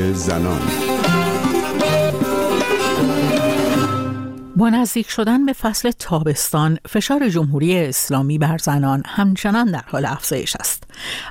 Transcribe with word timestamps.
زنان. 0.00 0.60
با 4.56 4.68
نزدیک 4.68 5.10
شدن 5.10 5.46
به 5.46 5.52
فصل 5.52 5.90
تابستان 5.90 6.78
فشار 6.88 7.28
جمهوری 7.28 7.78
اسلامی 7.78 8.38
بر 8.38 8.58
زنان 8.58 9.02
همچنان 9.06 9.70
در 9.70 9.84
حال 9.86 10.04
افزایش 10.04 10.56
است. 10.56 10.84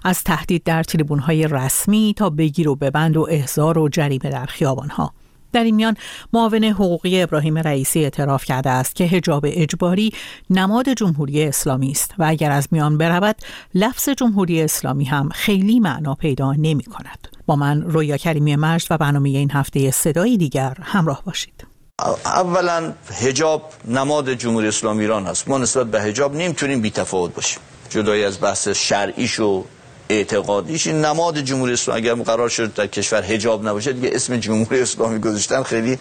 از 0.04 0.23
تهدید 0.23 0.63
در 0.63 0.83
های 1.21 1.47
رسمی 1.47 2.13
تا 2.17 2.29
بگیر 2.29 2.70
و 2.70 2.75
ببند 2.75 3.17
و 3.17 3.28
احضار 3.29 3.78
و 3.78 3.89
جریمه 3.89 4.29
در 4.29 4.49
ها 4.89 5.13
در 5.55 5.63
این 5.63 5.75
میان 5.75 5.97
معاون 6.33 6.63
حقوقی 6.63 7.21
ابراهیم 7.21 7.57
رئیسی 7.57 8.04
اعتراف 8.04 8.45
کرده 8.45 8.69
است 8.69 8.95
که 8.95 9.07
حجاب 9.07 9.45
اجباری 9.47 10.11
نماد 10.49 10.89
جمهوری 10.89 11.43
اسلامی 11.43 11.91
است 11.91 12.13
و 12.17 12.23
اگر 12.27 12.51
از 12.51 12.67
میان 12.71 12.97
برود 12.97 13.35
لفظ 13.73 14.09
جمهوری 14.09 14.61
اسلامی 14.61 15.05
هم 15.05 15.29
خیلی 15.29 15.79
معنا 15.79 16.15
پیدا 16.15 16.54
نمی 16.54 16.83
کند. 16.83 17.27
با 17.45 17.55
من 17.55 17.81
رویا 17.81 18.18
کریمی 18.18 18.55
مجد 18.55 18.87
و 18.89 18.97
برنامه 18.97 19.29
این 19.29 19.51
هفته 19.51 19.91
صدای 19.91 20.37
دیگر 20.37 20.77
همراه 20.82 21.21
باشید. 21.25 21.68
اولا 22.25 22.93
هجاب 23.11 23.69
نماد 23.87 24.33
جمهوری 24.33 24.68
اسلامی 24.68 25.01
ایران 25.01 25.27
است 25.27 25.47
ما 25.47 25.57
نسبت 25.57 25.87
به 25.87 26.01
هجاب 26.01 26.35
نمی‌تونیم 26.35 26.82
بی 26.82 26.89
تفاوت 26.89 27.35
باشیم 27.35 27.60
جدای 27.89 28.24
از 28.25 28.41
بحث 28.41 28.68
شرعیش 28.68 29.39
و 29.39 29.63
اعتقادیش 30.09 30.87
این 30.87 31.05
نماد 31.05 31.39
جمهوری 31.39 31.73
اسلامی. 31.73 32.02
اگر 32.02 32.23
قرار 32.23 32.50
شد 32.50 32.73
در 32.73 32.88
کشور 32.88 33.23
هجاب 33.23 33.67
نباشه 33.67 33.94
دیگه 33.94 34.09
اسم 34.13 34.38
جمهوری 34.38 34.81
اسلامی 34.81 35.19
گذاشتن 35.19 35.63
خیلی 35.63 36.00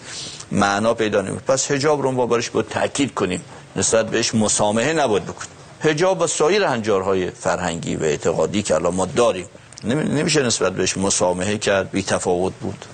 معنا 0.51 0.93
پیدا 0.93 1.21
نمی‌کنه. 1.21 1.41
پس 1.47 1.71
هجاب 1.71 2.01
رو 2.01 2.11
ما 2.11 2.25
بارش 2.25 2.49
با 2.49 2.61
تاکید 2.61 3.13
کنیم. 3.13 3.41
نسبت 3.75 4.09
بهش 4.09 4.35
مسامحه 4.35 4.93
نباید 4.93 5.23
بکنیم. 5.23 5.49
هجاب 5.81 6.21
و 6.21 6.27
سایر 6.27 6.63
هنجارهای 6.63 7.31
فرهنگی 7.31 7.95
و 7.95 8.03
اعتقادی 8.03 8.63
که 8.63 8.75
الان 8.75 8.95
ما 8.95 9.05
داریم 9.05 9.45
نمیشه 9.83 10.43
نسبت 10.43 10.73
بهش 10.73 10.97
مسامحه 10.97 11.57
کرد 11.57 11.91
بی 11.91 12.03
تفاوت 12.03 12.53
بود. 12.61 12.85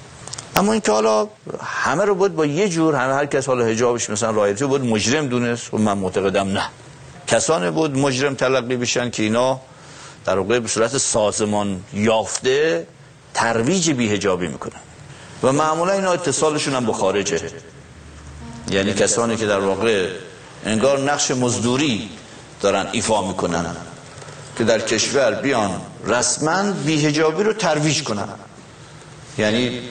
اما 0.55 0.71
اینکه 0.71 0.91
حالا 0.91 1.27
همه 1.63 2.05
رو 2.05 2.15
بود 2.15 2.35
با 2.35 2.45
یه 2.45 2.69
جور 2.69 2.95
همه 2.95 3.13
هر 3.13 3.25
کس 3.25 3.47
حالا 3.47 3.65
حجابش 3.65 4.09
مثلا 4.09 4.31
رایتی 4.31 4.65
بود 4.65 4.85
مجرم 4.85 5.27
دونست. 5.27 5.73
و 5.73 5.77
من 5.77 5.97
معتقدم 5.97 6.47
نه. 6.47 6.69
کسانی 7.27 7.71
بود 7.71 7.97
مجرم 7.97 8.35
تلقی 8.35 8.75
بشن 8.75 9.09
که 9.09 9.23
اینا 9.23 9.59
در 10.25 10.37
واقع 10.37 10.59
به 10.59 10.67
صورت 10.67 10.97
سازمان 10.97 11.83
یافته 11.93 12.87
ترویج 13.33 13.91
بیهجابی 13.91 14.47
می‌کنن 14.47 14.79
و 15.43 15.51
معمولا 15.51 15.93
اینا 15.93 16.11
اتصالشون 16.11 16.73
هم 16.73 16.85
با 16.85 16.93
خارجه. 16.93 17.41
یعنی 18.71 18.93
کسانی 18.93 19.35
که 19.35 19.45
در 19.45 19.59
واقع 19.59 20.07
انگار 20.65 20.99
نقش 20.99 21.31
مزدوری 21.31 22.09
دارن 22.61 22.87
ایفا 22.91 23.27
می‌کنن 23.27 23.75
که 24.57 24.63
در 24.63 24.79
کشور 24.79 25.31
بیان 25.31 25.81
رسما 26.05 26.71
بیهجابی 26.71 27.43
رو 27.43 27.53
ترویج 27.53 28.03
کنن. 28.03 28.27
یعنی 29.37 29.81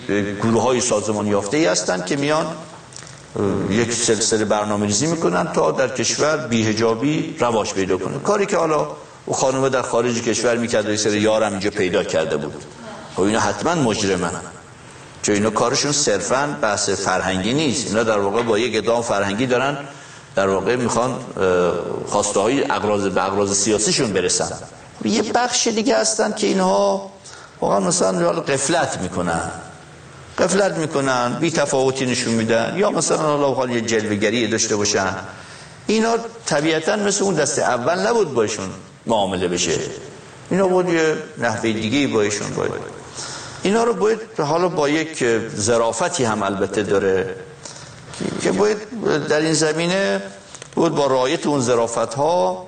گروه 0.43 0.63
های 0.63 0.81
سازمان 0.81 1.27
یافته 1.27 1.57
ای 1.57 1.67
هستند 1.67 2.07
که 2.07 2.17
میان 2.17 2.47
یک 3.71 3.93
سلسله 3.93 4.45
برنامه 4.45 4.87
ریزی 4.87 5.07
می‌کنن 5.07 5.53
تا 5.53 5.71
در 5.71 5.89
کشور 5.89 6.37
بیهجابی 6.37 7.37
رواج 7.39 7.73
پیدا 7.73 7.99
کنه 7.99 8.19
کاری 8.19 8.47
که 8.47 8.57
حالا 8.57 8.89
او 9.31 9.37
خانومه 9.37 9.69
در 9.69 9.83
خارج 9.83 10.23
کشور 10.23 10.57
می‌کرد 10.57 10.89
و 10.89 10.97
سر 10.97 11.15
یارم 11.15 11.51
اینجا 11.51 11.71
پیدا 11.71 12.05
کرده 12.05 12.37
بود. 12.37 12.55
و 12.55 12.59
خب 13.17 13.23
اینا 13.23 13.41
حتما 13.41 13.75
مجرمن. 13.75 14.31
چون 15.23 15.35
اینا 15.35 15.51
کارشون 15.51 15.93
صرفا 15.93 16.57
بحث 16.63 16.91
فرهنگی 16.91 17.53
نیست. 17.53 17.87
اینا 17.87 18.03
در 18.03 18.19
واقع 18.19 18.43
با 18.43 18.59
یک 18.59 18.77
ادام 18.77 19.03
فرهنگی 19.03 19.47
دارن. 19.47 19.79
در 20.37 20.49
واقع 20.49 20.77
می‌خوان 20.77 21.17
خواسته 22.09 22.41
های 22.41 22.71
اقراض 22.71 23.07
به 23.07 23.25
اقراض 23.25 23.57
سیاسیشون 23.57 24.13
برسن. 24.13 24.51
یه 25.05 25.23
بخش 25.23 25.67
دیگه 25.67 25.99
هستن 25.99 26.33
که 26.33 26.47
اینها 26.47 27.11
واقعا 27.61 27.81
مثلا 27.81 28.33
قفلت 28.33 28.99
می‌کنن. 29.03 29.51
قفلت 30.39 30.73
می‌کنن 30.77 31.37
بی 31.41 31.51
تفاوتی 31.51 32.07
نشون 32.07 32.35
میدن. 32.35 32.75
یا 32.77 32.91
مثلا 32.91 33.37
حالا 33.37 33.73
یه 33.73 33.81
جلوگری 33.81 34.47
داشته 34.47 34.77
باشن. 34.77 35.17
اینا 35.87 36.15
طبیعتا 36.47 36.97
مثل 36.97 37.25
اون 37.25 37.35
دست 37.35 37.59
اول 37.59 37.99
نبود 38.07 38.35
باشون. 38.35 38.71
معامله 39.07 39.49
بشه. 39.49 39.79
اینا 40.51 40.69
بود 40.69 40.89
یه 40.89 41.17
نحوه 41.39 41.73
دیگه 41.73 42.07
بایشون 42.07 42.51
باید. 42.51 42.73
اینا 43.63 43.85
رو 43.85 43.95
باید 43.95 44.21
حالا 44.39 44.69
با 44.69 44.89
یک 44.89 45.25
زرافتی 45.55 46.25
هم 46.25 46.43
البته 46.43 46.83
داره 46.83 47.35
که 48.43 48.53
باید 48.53 48.79
در 49.29 49.41
این 49.41 49.53
زمینه 49.53 50.23
بود 50.75 50.95
با 50.95 51.07
رایت 51.07 51.47
اون 51.47 51.61
زرافت 51.61 52.15
ها 52.15 52.67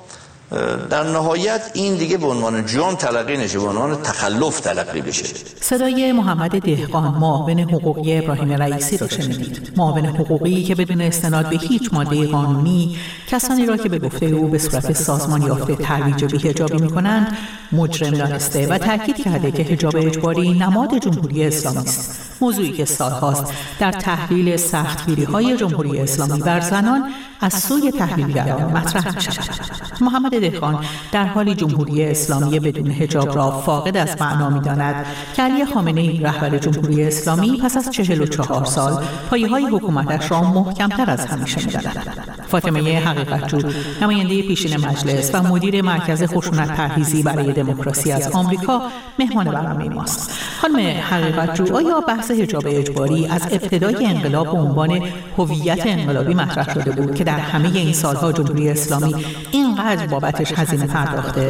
در 0.91 1.03
نهایت 1.03 1.71
این 1.75 1.97
دیگه 1.97 2.19
به 2.19 2.27
عنوان 2.27 2.67
جرم 2.67 2.95
تلقی 2.95 3.37
نشه 3.37 3.59
به 3.59 3.69
عنوان 3.69 4.03
تخلف 4.03 4.61
تلقی 4.61 5.01
بشه. 5.01 5.25
صدای 5.61 6.13
محمد 6.13 6.61
دهقان 6.61 7.15
معاون 7.15 7.61
حقوقی 7.61 8.19
ابراهیم 8.19 8.53
رئیسی 8.53 8.97
را 8.97 9.09
شنیدید. 9.09 9.73
معاون 9.77 10.07
حقوقی 10.07 10.65
که 10.65 10.75
بدون 10.75 11.01
استناد 11.01 11.51
به 11.51 11.57
هیچ 11.57 11.89
ماده 11.93 12.27
قانونی 12.27 12.97
کسانی 13.29 13.67
را 13.67 13.77
که 13.77 13.89
به 13.89 13.99
گفته 13.99 14.27
او 14.27 14.49
به 14.49 14.59
صورت 14.59 14.93
سازمان 14.93 15.43
یافته 15.43 15.77
ترویج 15.77 16.25
بیهجابی 16.25 16.83
می‌کنند 16.83 17.37
مجرم 17.73 18.11
دانسته 18.11 18.67
و 18.67 18.79
تاکید 18.79 19.17
کرده 19.25 19.51
که 19.51 19.63
حجاب 19.63 19.97
اجباری 19.97 20.59
نماد 20.59 20.99
جمهوری 20.99 21.47
اسلامی 21.47 21.79
است. 21.79 22.19
موضوعی 22.41 22.73
که 22.73 22.85
سالهاست 22.85 23.45
در 23.79 23.93
تحلیل 23.93 24.57
سختگیری 24.57 25.25
های 25.25 25.57
جمهوری 25.57 25.99
اسلامی 25.99 26.41
بر 26.41 26.61
زنان 26.61 27.11
از 27.41 27.55
سوی 27.55 27.91
تحلیلگران 27.91 28.73
مطرح 28.73 29.15
می 29.15 29.23
محمد 30.03 30.41
دهقان 30.41 30.85
در 31.13 31.27
حالی 31.27 31.55
جمهوری 31.55 32.05
اسلامی 32.05 32.61
بدون 32.61 32.91
حجاب 32.91 33.37
را 33.37 33.51
فاقد 33.51 33.97
از 33.97 34.17
معنا 34.21 34.51
می 34.51 34.61
داند 34.61 35.07
که 35.37 35.43
علی 35.43 35.65
خامنه 35.65 36.01
ای 36.01 36.19
رهبر 36.19 36.59
جمهوری 36.59 37.05
اسلامی 37.05 37.61
پس 37.65 37.77
از 37.77 37.91
چهل 37.91 38.21
و 38.21 38.27
چهار 38.27 38.65
سال 38.65 39.05
پایه 39.31 39.49
های 39.49 39.65
حکومتش 39.65 40.31
را 40.31 40.43
محکمتر 40.43 41.11
از 41.11 41.27
همیشه 41.27 41.67
می 41.67 41.73
فاطمه 42.53 42.81
حقیقتجو 42.81 43.59
نماینده 44.03 44.43
پیشین 44.43 44.77
مجلس 44.87 45.35
و 45.35 45.43
مدیر 45.53 45.83
مرکز 45.83 46.35
خشونت 46.35 46.77
پرهیزی 46.77 47.23
برای 47.23 47.53
دموکراسی 47.53 48.13
از 48.13 48.37
آمریکا 48.37 48.81
مهمان 49.19 49.45
برنامه 49.45 49.89
ماست. 49.89 50.31
خانم 50.61 50.77
حقیقتجو 51.11 51.77
آیا 51.77 52.01
بحث 52.09 52.31
حجاب 52.31 52.63
اجباری 52.67 53.27
از 53.27 53.53
ابتدای 53.53 54.07
انقلاب 54.07 54.47
به 54.47 54.59
عنوان 54.59 54.91
هویت 55.39 55.87
انقلابی 55.87 56.35
مطرح 56.35 56.75
شده 56.75 56.91
بود 56.91 57.15
که 57.15 57.25
در 57.25 57.39
همه 57.53 57.69
این 57.75 57.93
سالها 57.93 58.33
جمهوری 58.33 58.71
اسلامی 58.71 59.15
اینقدر 59.53 60.07
بابتش 60.07 60.53
هزینه 60.59 60.87
پرداخته؟ 60.95 61.41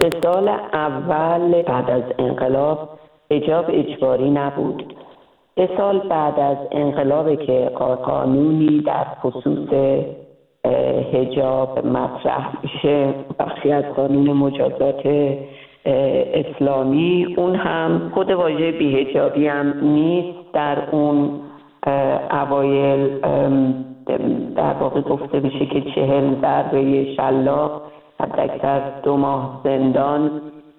به 0.00 0.10
سال 0.22 0.48
اول 0.72 1.62
بعد 1.62 1.90
از 1.90 2.02
انقلاب 2.18 2.98
حجاب 3.30 3.64
اجباری 3.68 4.30
نبود. 4.30 4.94
به 5.54 5.68
سال 5.76 6.08
بعد 6.08 6.40
از 6.40 6.56
انقلاب 6.72 7.46
که 7.46 7.70
قانونی 8.04 8.82
در 8.86 9.06
خصوص 9.22 9.68
هجاب 11.12 11.86
مطرح 11.86 12.52
میشه 12.62 13.14
بخشی 13.38 13.72
از 13.72 13.84
قانون 13.84 14.32
مجازات 14.32 15.02
اسلامی. 16.34 17.34
اون 17.38 17.54
هم 17.54 18.10
خود 18.14 18.30
واژه 18.30 18.72
بیهجابی 18.72 19.46
هم 19.46 19.74
نیست. 19.82 20.38
در 20.52 20.78
اون 20.90 21.30
اوایل 22.30 23.20
در 24.56 24.72
واقع 24.80 25.00
گفته 25.00 25.40
بشه 25.40 25.66
که 25.66 25.80
چهل 25.80 26.34
ضربه 26.40 27.04
شلاق 27.14 27.82
حد 28.20 29.02
دو 29.02 29.16
ماه 29.16 29.60
زندان 29.64 30.30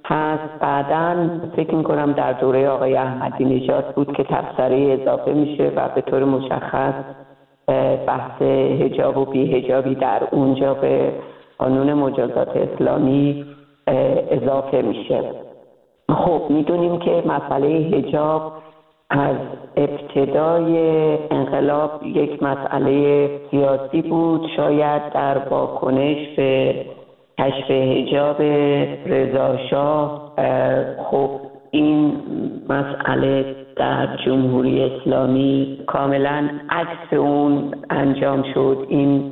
هست. 0.06 0.60
بعدا 0.60 1.30
فکر 1.56 1.76
می‌کنم 1.76 2.12
در 2.12 2.34
دوره 2.34 2.70
آقای 2.70 2.96
احمدی 2.96 3.46
نژاد 3.46 3.96
بود 3.96 4.14
که 4.14 4.24
تبصره 4.24 4.98
اضافه 5.02 5.34
میشه 5.34 5.72
و 5.76 5.90
به 5.96 6.02
طور 6.02 6.24
مشخص 6.24 6.94
بحث 8.08 8.42
هجاب 8.82 9.18
و 9.18 9.26
بیهجابی 9.26 9.96
در 9.96 10.28
اونجا 10.32 10.74
به 10.74 11.14
قانون 11.58 11.94
مجازات 11.94 12.58
اسلامی 12.58 13.46
اضافه 14.32 14.82
میشه. 14.82 15.22
خب 16.10 16.42
می‌دونیم 16.50 17.00
که 17.00 17.24
مسئله 17.26 17.68
هجاب 17.68 18.54
از 19.10 19.36
ابتدای 19.78 20.78
انقلاب 21.32 22.04
یک 22.06 22.44
مسئله 22.44 23.30
سیاسی 23.52 24.02
بود. 24.02 24.48
شاید 24.56 25.14
در 25.14 25.38
واکنش 25.38 26.28
به 26.36 26.76
کشف 27.40 27.72
هجاب 27.72 28.42
رضاشاه 29.06 30.32
خب 31.12 31.30
این 31.72 32.14
مسئله 32.70 33.56
در 33.76 34.18
جمهوری 34.26 34.84
اسلامی 34.84 35.78
کاملا 35.88 36.50
عکس 36.70 37.14
اون 37.14 37.74
انجام 37.90 38.44
شد. 38.54 38.86
این 38.90 39.32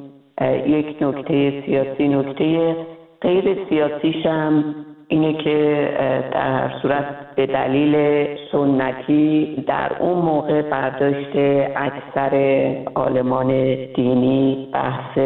یک 0.65 0.95
نکته 1.01 1.63
سیاسی. 1.65 2.07
نکته 2.07 2.75
غیر 3.21 3.57
سیاسیش 3.69 4.25
هم 4.25 4.75
اینه 5.07 5.33
که 5.33 5.89
در 6.33 6.51
هر 6.51 6.80
صورت 6.81 7.36
به 7.36 7.45
دلیل 7.45 8.25
سنتی 8.51 9.56
در 9.68 9.91
اون 10.00 10.18
موقع 10.18 10.62
برداشت 10.62 11.35
اکثر 11.75 12.74
آلمان 12.95 13.47
دینی 13.95 14.68
بحث 14.74 15.19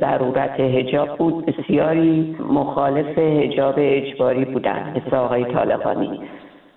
ضرورت 0.00 0.60
هجاب 0.60 1.08
بود. 1.18 1.46
بسیاری 1.46 2.36
مخالف 2.50 3.18
هجاب 3.18 3.74
اجباری 3.78 4.44
بودن 4.44 4.94
مثل 4.96 5.16
آقای 5.16 5.44
طالقانی 5.44 6.20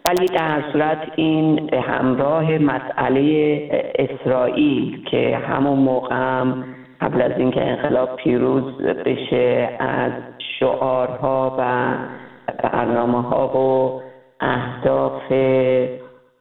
ولی 0.09 0.25
در 0.25 0.63
صورت 0.71 0.97
این 1.15 1.73
همراه 1.73 2.57
مسئله 2.57 3.93
اسرائیل 3.95 5.03
که 5.05 5.37
همون 5.37 5.79
موقع 5.79 6.15
هم 6.15 6.63
قبل 7.01 7.21
از 7.21 7.31
اینکه 7.37 7.61
انقلاب 7.61 8.15
پیروز 8.15 8.77
بشه 8.81 9.69
از 9.79 10.11
شعارها 10.59 11.57
و 11.59 11.93
برنامه 12.63 13.21
ها 13.21 13.47
و 13.57 14.01
اهداف 14.39 15.33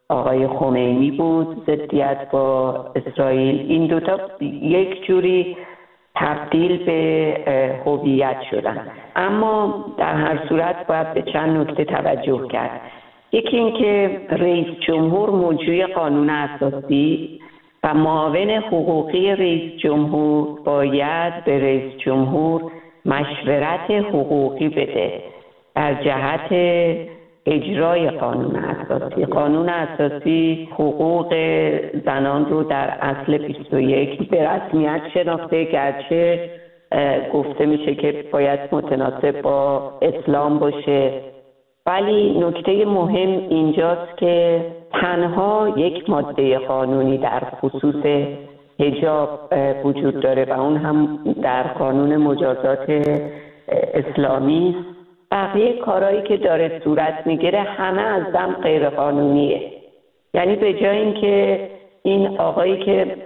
آقای 0.08 0.46
خمینی 0.46 1.10
بود 1.10 1.64
ضدیت 1.66 2.30
با 2.30 2.84
اسرائیل 2.96 3.66
این 3.68 3.86
دوتا 3.86 4.18
یک 4.62 5.06
جوری 5.06 5.56
تبدیل 6.14 6.84
به 6.84 7.80
هویت 7.86 8.36
شدن. 8.50 8.86
اما 9.16 9.84
در 9.98 10.14
هر 10.14 10.48
صورت 10.48 10.86
باید 10.86 11.14
به 11.14 11.22
چند 11.22 11.56
نکته 11.56 11.84
توجه 11.84 12.48
کرد. 12.48 12.80
یکی 13.32 13.56
اینکه 13.56 14.20
رئیس 14.30 14.66
جمهور 14.80 15.30
موجوی 15.30 15.86
قانون 15.86 16.30
اساسی 16.30 17.40
و 17.84 17.94
معاون 17.94 18.50
حقوقی 18.50 19.34
رئیس 19.34 19.80
جمهور 19.80 20.60
باید 20.60 21.44
به 21.44 21.58
رئیس 21.58 21.96
جمهور 21.98 22.62
مشورت 23.04 23.90
حقوقی 23.90 24.68
بده 24.68 25.22
در 25.74 25.94
جهت 25.94 26.52
اجرای 27.46 28.10
قانون 28.10 28.56
اساسی. 28.56 29.24
قانون 29.24 29.68
اساسی 29.68 30.68
حقوق 30.72 31.34
زنان 32.04 32.50
رو 32.50 32.62
در 32.62 32.90
اصل 33.00 33.38
21 33.38 34.28
به 34.30 34.48
رسمیت 34.48 35.00
شناخته 35.14 35.64
گرچه 35.64 36.50
گفته 37.32 37.66
میشه 37.66 37.94
که 37.94 38.24
باید 38.32 38.60
متناسب 38.72 39.42
با 39.42 39.92
اسلام 40.02 40.58
باشه. 40.58 41.20
ولی 41.86 42.38
نکته 42.38 42.84
مهم 42.84 43.28
اینجاست 43.48 44.16
که 44.16 44.64
تنها 44.92 45.74
یک 45.76 46.10
ماده 46.10 46.58
قانونی 46.58 47.18
در 47.18 47.42
خصوص 47.60 48.06
هجاب 48.80 49.52
وجود 49.84 50.20
داره 50.20 50.44
و 50.44 50.60
اون 50.60 50.76
هم 50.76 51.18
در 51.42 51.62
قانون 51.62 52.16
مجازات 52.16 53.08
اسلامی. 53.94 54.76
بقیه 55.30 55.72
کارهایی 55.72 56.22
که 56.22 56.36
داره 56.36 56.80
صورت 56.84 57.26
می‌گیره 57.26 57.60
همه 57.60 58.02
از 58.02 58.32
دم 58.32 58.56
غیر 58.62 58.88
قانونیه 58.88 59.72
یعنی 60.34 60.56
به 60.56 60.72
جای 60.72 60.98
اینکه 60.98 61.68
این 62.02 62.38
آقایی 62.38 62.78
که 62.78 63.16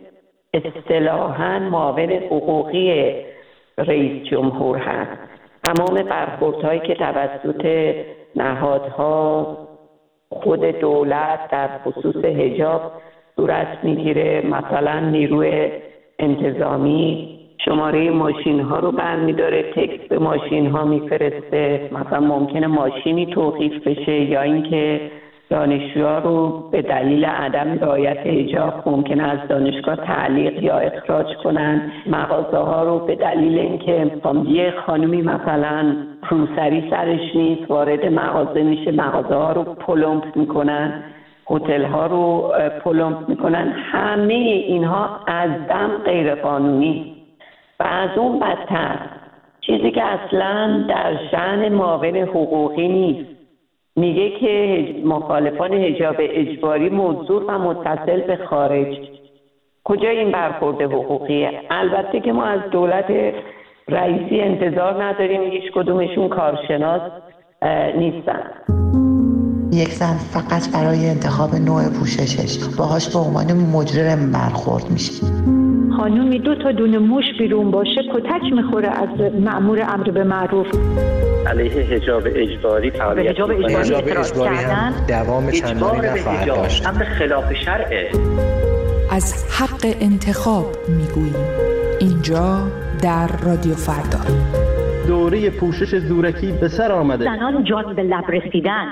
اصطلاحا 0.54 1.58
معاون 1.58 2.10
حقوقی 2.12 3.14
رئیس 3.78 4.24
جمهور 4.30 4.78
هست 4.78 5.31
تمام 5.76 6.02
برخوردهایی 6.02 6.80
که 6.80 6.94
توسط 6.94 7.94
نهادها 8.36 9.46
خود 10.32 10.64
دولت 10.64 11.40
در 11.50 11.70
خصوص 11.84 12.24
هجاب 12.24 12.82
صورت 13.36 13.68
می‌گیره 13.82 14.42
مثلا 14.44 14.98
نیروی 14.98 15.70
انتظامی 16.18 17.28
شماره 17.64 18.10
ماشین 18.10 18.60
ها 18.60 18.78
رو 18.78 18.92
برمیداره 18.92 19.62
تکس 19.62 20.08
به 20.08 20.18
ماشین 20.18 20.66
ها 20.66 20.84
میفرسته 20.84 21.80
مثلا 21.90 22.20
ممکنه 22.20 22.66
ماشینی 22.66 23.26
توقیف 23.26 23.72
بشه 23.86 24.20
یا 24.20 24.42
اینکه 24.42 25.00
دانشجوها 25.52 26.18
رو 26.18 26.68
به 26.70 26.82
دلیل 26.82 27.24
عدم 27.24 27.78
رعایت 27.80 28.26
حجاب 28.26 28.82
ممکن 28.86 29.20
از 29.20 29.38
دانشگاه 29.48 29.96
تعلیق 29.96 30.62
یا 30.62 30.78
اخراج 30.78 31.26
کنن 31.44 31.92
مغازه 32.06 32.56
ها 32.56 32.84
رو 32.84 32.98
به 32.98 33.14
دلیل 33.14 33.58
اینکه 33.58 34.10
یه 34.46 34.74
خانمی 34.86 35.22
مثلا 35.22 35.96
روسری 36.30 36.90
سرش 36.90 37.36
نیست 37.36 37.70
وارد 37.70 38.06
مغازه 38.06 38.62
میشه 38.62 38.92
مغازه 38.92 39.34
ها 39.34 39.52
رو 39.52 39.62
پلمپ 39.62 40.36
می‌کنن. 40.36 41.02
هتل 41.50 41.84
ها 41.84 42.06
رو 42.06 42.52
پلمپ 42.84 43.28
می‌کنن. 43.28 43.72
همه 43.92 44.34
اینها 44.34 45.20
از 45.26 45.50
دم 45.68 45.90
غیر 46.04 46.34
قانونی 46.34 47.14
و 47.80 47.84
از 47.84 48.10
اون 48.18 48.38
بدتر 48.38 48.96
چیزی 49.60 49.90
که 49.90 50.02
اصلا 50.04 50.84
در 50.88 51.16
شعن 51.30 51.68
معاون 51.68 52.16
حقوقی 52.16 52.88
نیست. 52.88 53.31
میگه 53.96 54.30
که 54.30 54.86
مخالفان 55.04 55.72
هجاب 55.72 56.16
اجباری 56.18 56.88
موضوع 56.88 57.44
و 57.48 57.58
متصل 57.58 58.20
به 58.20 58.36
خارج. 58.36 58.98
کجا 59.84 60.08
این 60.08 60.30
برخورد 60.30 60.82
حقوقیه 60.82 61.60
البته 61.70 62.20
که 62.20 62.32
ما 62.32 62.44
از 62.44 62.60
دولت 62.70 63.34
رئیسی 63.88 64.40
انتظار 64.40 65.04
نداریم 65.04 65.42
هیچ 65.42 65.72
کدومشون 65.72 66.28
کارشناس 66.28 67.02
نیستن. 67.96 68.50
یک 69.72 69.92
زن 69.92 70.16
فقط 70.16 70.72
برای 70.72 71.08
انتخاب 71.08 71.54
نوع 71.54 71.88
پوششش. 71.88 72.58
باهاش 72.78 73.08
به 73.08 73.18
عنوان 73.18 73.52
مجرم 73.52 74.32
برخورد 74.32 74.90
میشه. 74.90 75.12
خانومی 75.96 76.38
دو 76.38 76.54
تا 76.54 76.72
دونه 76.72 76.98
موش 76.98 77.24
بیرون 77.38 77.70
باشه 77.70 78.02
کتک 78.14 78.52
می‌خوره 78.52 78.88
از 78.88 79.08
مأمور 79.40 79.78
امر 79.88 80.10
به 80.10 80.24
معروف. 80.24 80.66
علیه 81.46 81.82
حجاب 81.82 82.22
اجباری 82.26 82.90
به 82.90 82.98
حجاب 83.30 83.50
اجباری 83.50 83.94
اعتراض 83.94 84.32
کردن. 84.32 84.92
دوام 85.08 85.50
چندانی 85.50 86.00
نخواهد 86.00 86.46
داشت. 86.46 86.86
امر 86.86 87.04
خلاف 87.04 87.54
شرعه. 87.54 88.10
از 89.10 89.44
حق 89.58 89.94
انتخاب 90.00 90.66
می‌گوییم. 90.88 91.46
اینجا 92.00 92.58
در 93.02 93.28
رادیو 93.44 93.74
فردا. 93.74 94.18
دوره 95.06 95.50
پوشش 95.50 95.98
زورکی 95.98 96.52
به 96.60 96.68
سر 96.68 96.92
آمده. 96.92 97.24
زنان 97.24 97.64
جان 97.64 97.94
به 97.94 98.02
لب 98.02 98.24
رسیدن. 98.28 98.86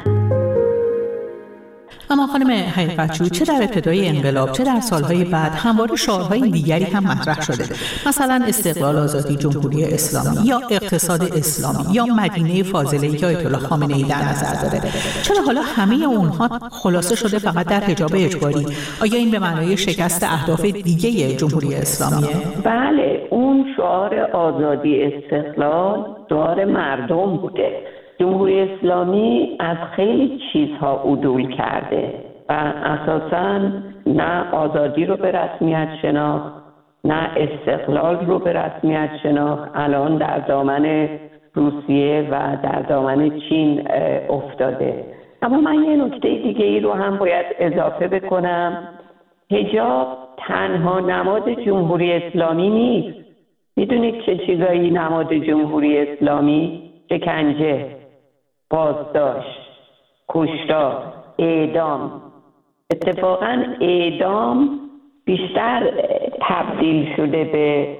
اما 2.10 2.26
خانم 2.26 2.50
حقیقتجو 2.50 3.28
چه 3.28 3.44
در 3.44 3.62
ابتدای 3.62 4.08
انقلاب 4.08 4.52
چه 4.52 4.64
در 4.64 4.80
سالهای 4.80 5.24
بعد 5.24 5.52
همواره 5.52 5.96
شعارهای 5.96 6.50
دیگری 6.50 6.84
هم 6.84 7.04
مطرح 7.04 7.40
شده. 7.40 7.64
مثلا 8.06 8.44
استقلال 8.48 8.96
آزادی 8.96 9.36
جمهوری 9.36 9.84
اسلامی 9.84 10.48
یا 10.48 10.60
اقتصاد 10.70 11.22
اسلامی 11.22 11.94
یا 11.94 12.04
مدینه 12.04 12.62
فاضله 12.62 13.22
یا 13.22 13.28
ایت 13.28 13.46
الله 13.46 13.58
خامنه 13.58 13.96
ای 13.96 14.02
در 14.02 14.22
نظر 14.22 14.68
داره. 14.68 14.82
چرا 15.22 15.42
حالا 15.46 15.60
همه 15.62 16.04
اونها 16.04 16.48
خلاصه 16.70 17.14
شده 17.14 17.38
فقط 17.38 17.66
در 17.66 17.80
حجاب 17.80 18.10
اجباری؟ 18.14 18.66
آیا 19.02 19.18
این 19.18 19.30
به 19.30 19.38
معنای 19.38 19.76
شکست 19.76 20.22
اهداف 20.22 20.60
دیگه 20.62 21.36
جمهوری 21.36 21.74
اسلامیه؟ 21.74 22.36
بله 22.64 23.28
اون 23.30 23.64
شعار 23.76 24.20
آزادی 24.20 25.02
استقلال 25.02 26.16
شعار 26.28 26.64
مردم 26.64 27.36
بوده. 27.36 27.99
جمهوری 28.20 28.60
اسلامی 28.60 29.56
از 29.58 29.76
خیلی 29.96 30.40
چیزها 30.52 31.02
عدول 31.04 31.56
کرده 31.56 32.14
و 32.48 32.52
اساسا 32.84 33.58
نه 34.06 34.50
آزادی 34.52 35.06
رو 35.06 35.16
به 35.16 35.30
رسمیت 35.30 35.88
شناخت 36.02 36.52
نه 37.04 37.30
استقلال 37.36 38.26
رو 38.26 38.38
به 38.38 38.52
رسمیت 38.52 39.10
شناخت. 39.22 39.70
الان 39.74 40.16
در 40.16 40.38
دامن 40.38 41.08
روسیه 41.54 42.28
و 42.30 42.56
در 42.62 42.82
دامن 42.82 43.30
چین 43.48 43.88
افتاده. 44.30 45.04
اما 45.42 45.60
من 45.60 45.74
یه 45.74 45.96
نکته 45.96 46.28
دیگه 46.28 46.66
ای 46.66 46.80
رو 46.80 46.92
هم 46.92 47.16
باید 47.16 47.46
اضافه 47.58 48.08
بکنم. 48.08 48.88
هجاب 49.50 50.18
تنها 50.36 51.00
نماد 51.00 51.50
جمهوری 51.50 52.12
اسلامی 52.12 52.70
نیست. 52.70 53.18
می‌دونید 53.76 54.20
چه 54.26 54.36
چیزایی 54.36 54.90
نماد 54.90 55.34
جمهوری 55.34 55.98
اسلامی؟ 55.98 56.82
شکنجه. 57.08 57.99
بازداشت 58.70 59.60
کشتار 60.28 61.02
اعدام. 61.38 62.22
اتفاقا 62.92 63.62
اعدام 63.80 64.80
بیشتر 65.24 65.92
تبدیل 66.40 67.16
شده 67.16 67.44
به 67.44 67.96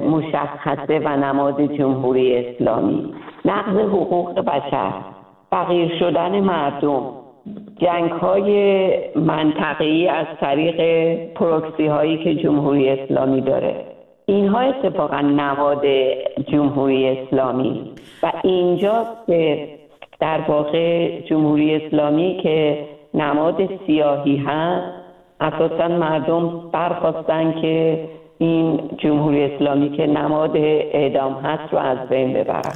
مشخصه 0.00 0.98
و 0.98 1.08
نماد 1.08 1.62
جمهوری 1.62 2.36
اسلامی. 2.36 3.14
نقض 3.44 3.76
حقوق 3.76 4.40
بشر 4.40 4.92
فقیر 5.50 5.98
شدن 5.98 6.40
مردم 6.40 7.02
جنگ 7.78 8.10
های 8.10 8.90
منطقی 9.16 10.08
از 10.08 10.26
طریق 10.40 10.78
پروکسی 11.34 11.86
هایی 11.86 12.24
که 12.24 12.34
جمهوری 12.34 12.88
اسلامی 12.88 13.40
داره. 13.40 13.84
اینها 14.26 14.60
اتفاقا 14.60 15.20
نماد 15.20 15.86
جمهوری 16.46 17.08
اسلامی. 17.08 17.92
و 18.22 18.32
اینجا 18.44 19.06
که 19.26 19.68
در 20.22 20.40
واقع 20.48 21.20
جمهوری 21.20 21.74
اسلامی 21.74 22.40
که 22.42 22.84
نماد 23.14 23.56
سیاهی 23.86 24.36
هست 24.36 24.86
اساسا 25.40 25.88
مردم 25.88 26.70
برخواستن 26.72 27.60
که 27.62 28.08
این 28.38 28.80
جمهوری 28.98 29.44
اسلامی 29.44 29.96
که 29.96 30.06
نماد 30.06 30.56
اعدام 30.56 31.32
هست 31.32 31.72
رو 31.72 31.78
از 31.78 31.98
بین 32.08 32.32
ببرن. 32.32 32.72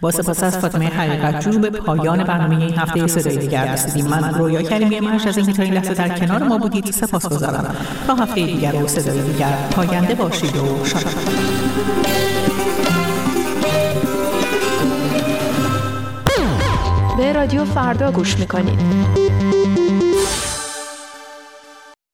با 0.00 0.10
سپاس 0.10 0.42
از 0.42 0.58
فاطمه 0.58 0.84
حقیقت 0.84 1.50
جو 1.50 1.58
به 1.58 1.70
پایان 1.70 2.24
برنامه 2.24 2.56
این 2.60 2.74
هفته 2.74 3.06
صدای 3.06 3.36
دیگر 3.36 3.72
رسیدیم. 3.72 4.10
من 4.10 4.34
رویا 4.34 4.62
کریمی 4.62 5.00
مرش 5.00 5.26
از 5.26 5.36
اینکه 5.38 5.52
تا 5.52 5.62
این 5.62 5.74
لحظه 5.74 5.94
در 5.94 6.18
کنار 6.18 6.42
ما 6.42 6.58
بودید 6.58 6.84
سپاس 6.84 7.28
گذارم 7.28 7.76
تا 8.06 8.14
هفته 8.14 8.46
دیگر 8.46 8.74
و 8.84 8.86
صدای 8.86 9.32
دیگر 9.32 9.54
پاینده 9.76 10.14
باشید 10.14 10.56
و 10.56 10.84
شاد 10.84 11.04
رادیو 17.32 17.64
فردا 17.64 18.12
گوش 18.12 18.38
می‌کنید. 18.38 18.78